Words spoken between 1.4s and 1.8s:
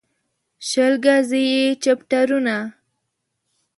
يې